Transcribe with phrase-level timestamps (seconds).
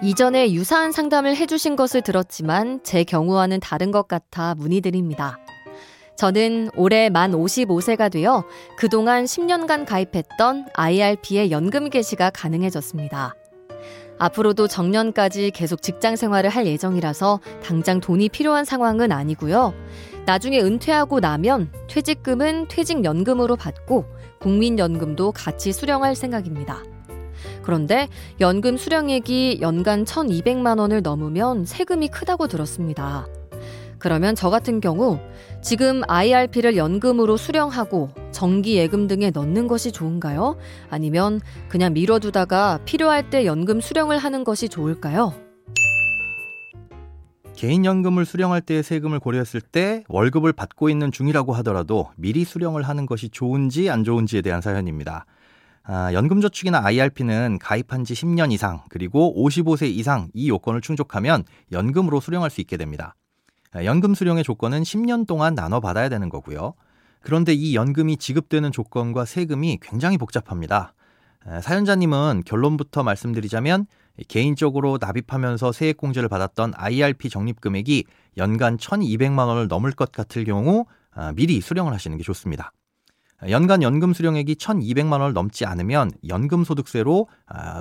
[0.00, 5.38] 이전에 유사한 상담을 해주신 것을 들었지만 제 경우와는 다른 것 같아 문의드립니다.
[6.16, 8.44] 저는 올해 만 55세가 되어
[8.76, 13.34] 그동안 10년간 가입했던 IRP의 연금 개시가 가능해졌습니다.
[14.20, 19.74] 앞으로도 정년까지 계속 직장 생활을 할 예정이라서 당장 돈이 필요한 상황은 아니고요.
[20.26, 24.04] 나중에 은퇴하고 나면 퇴직금은 퇴직연금으로 받고
[24.40, 26.82] 국민연금도 같이 수령할 생각입니다.
[27.68, 28.08] 그런데
[28.40, 33.26] 연금 수령액이 연간 1,200만 원을 넘으면 세금이 크다고 들었습니다.
[33.98, 35.18] 그러면 저 같은 경우
[35.60, 40.56] 지금 IRP를 연금으로 수령하고 정기 예금 등에 넣는 것이 좋은가요?
[40.88, 45.34] 아니면 그냥 미뤄두다가 필요할 때 연금 수령을 하는 것이 좋을까요?
[47.54, 53.28] 개인연금을 수령할 때의 세금을 고려했을 때 월급을 받고 있는 중이라고 하더라도 미리 수령을 하는 것이
[53.28, 55.26] 좋은지 안 좋은지에 대한 사연입니다.
[55.90, 62.50] 아, 연금저축이나 IRP는 가입한 지 10년 이상 그리고 55세 이상 이 요건을 충족하면 연금으로 수령할
[62.50, 63.14] 수 있게 됩니다.
[63.72, 66.74] 아, 연금 수령의 조건은 10년 동안 나눠 받아야 되는 거고요.
[67.22, 70.92] 그런데 이 연금이 지급되는 조건과 세금이 굉장히 복잡합니다.
[71.46, 73.86] 아, 사연자님은 결론부터 말씀드리자면
[74.28, 78.04] 개인적으로 납입하면서 세액공제를 받았던 IRP 적립금액이
[78.36, 82.72] 연간 1,200만 원을 넘을 것 같을 경우 아, 미리 수령을 하시는 게 좋습니다.
[83.48, 87.28] 연간 연금 수령액이 1,200만 원을 넘지 않으면 연금소득세로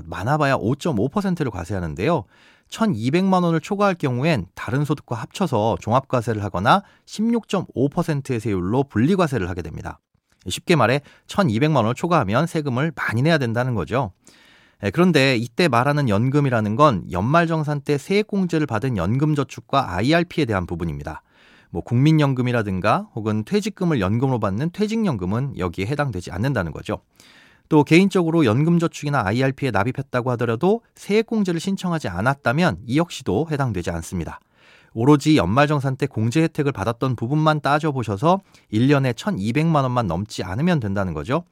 [0.04, 2.26] 많아봐야 5.5%를 과세하는데요.
[2.70, 10.00] 1,200만 원을 초과할 경우엔 다른 소득과 합쳐서 종합과세를 하거나 16.5%의 세율로 분리과세를 하게 됩니다.
[10.48, 14.12] 쉽게 말해 1,200만 원을 초과하면 세금을 많이 내야 된다는 거죠.
[14.84, 21.24] 예, 그런데 이때 말하는 연금이라는 건 연말정산 때 세액공제를 받은 연금저축과 IRP에 대한 부분입니다.
[21.78, 27.02] 뭐 국민연금이라든가 혹은 퇴직금을 연금으로 받는 퇴직연금은 여기에 해당되지 않는다는 거죠.
[27.70, 34.40] 또 개인적으로 연금저축이나 IRP에 납입했다고 하더라도 세액공제를 신청하지 않았다면 이 역시도 해당되지 않습니다.
[34.94, 38.40] 오로지 연말정산 때 공제 혜택을 받았던 부분만 따져보셔서
[38.74, 41.44] 1년에 1,200만 원만 넘지 않으면 된다는 거죠.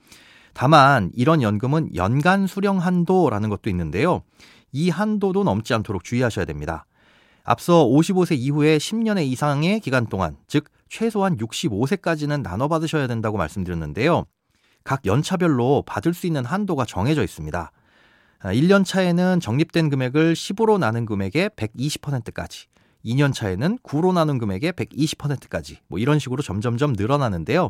[0.56, 4.24] 다만 이런 연금은 연간 수령 한도라는 것도 있는데요.
[4.72, 6.88] 이 한도도 넘지 않도록 주의하셔야 됩니다.
[7.46, 14.26] 앞서 55세 이후에 10년의 이상의 기간 동안, 즉 최소한 65세까지는 나눠 받으셔야 된다고 말씀드렸는데요.
[14.84, 17.72] 각 연차별로 받을 수 있는 한도가 정해져 있습니다.
[18.42, 22.66] 1년 아, 차에는 적립된 금액을 10으로 나눈 금액의 120%까지,
[23.06, 27.70] 2년 차에는 9로 나눈 금액의 120%까지, 뭐 이런 식으로 점점점 늘어나는데요.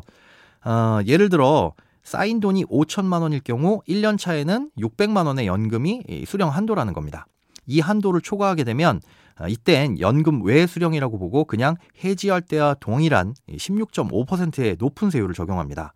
[0.64, 6.92] 어, 예를 들어 쌓인 돈이 5천만 원일 경우 1년 차에는 600만 원의 연금이 수령 한도라는
[6.92, 7.26] 겁니다.
[7.66, 9.00] 이 한도를 초과하게 되면 아,
[9.48, 15.92] 이땐 연금 외 수령이라고 보고 그냥 해지할 때와 동일한 16.5%의 높은 세율을 적용합니다.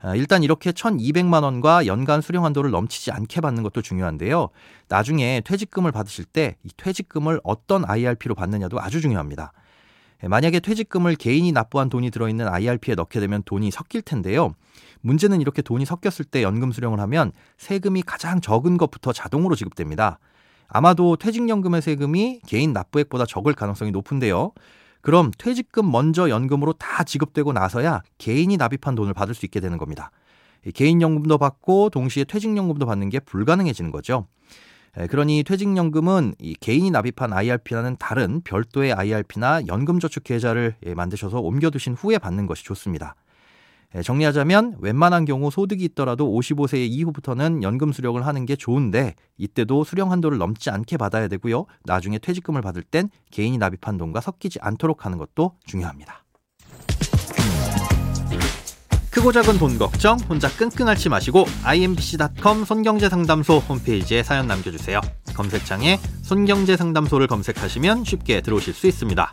[0.00, 4.50] 아, 일단 이렇게 1,200만 원과 연간 수령 한도를 넘치지 않게 받는 것도 중요한데요.
[4.88, 9.52] 나중에 퇴직금을 받으실 때 이 퇴직금을 어떤 IRP로 받느냐도 아주 중요합니다.
[10.22, 14.54] 예, 만약에 퇴직금을 개인이 납부한 돈이 들어있는 IRP에 넣게 되면 돈이 섞일 텐데요.
[15.00, 20.18] 문제는 이렇게 돈이 섞였을 때 연금 수령을 하면 세금이 가장 적은 것부터 자동으로 지급됩니다.
[20.68, 24.52] 아마도 퇴직연금의 세금이 개인 납부액보다 적을 가능성이 높은데요.
[25.00, 30.10] 그럼 퇴직금 먼저 연금으로 다 지급되고 나서야 개인이 납입한 돈을 받을 수 있게 되는 겁니다.
[30.74, 34.26] 개인연금도 받고 동시에 퇴직연금도 받는 게 불가능해지는 거죠.
[35.08, 42.46] 그러니 퇴직연금은 개인이 납입한 IRP와는 다른 별도의 IRP나 연금저축 계좌를 예, 만드셔서 옮겨두신 후에 받는
[42.46, 43.14] 것이 좋습니다.
[43.94, 50.12] 예, 정리하자면 웬만한 경우 소득이 있더라도 55세 이후부터는 연금 수령을 하는 게 좋은데 이때도 수령
[50.12, 51.64] 한도를 넘지 않게 받아야 되고요.
[51.84, 56.24] 나중에 퇴직금을 받을 땐 개인이 납입한 돈과 섞이지 않도록 하는 것도 중요합니다.
[59.10, 65.00] 크고 작은 돈 걱정 혼자 끙끙 앓지 마시고 imbc.com 손경제상담소 홈페이지에 사연 남겨주세요.
[65.34, 69.32] 검색창에 손경제상담소를 검색하시면 쉽게 들어오실 수 있습니다.